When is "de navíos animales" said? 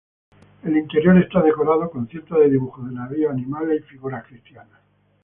2.89-3.81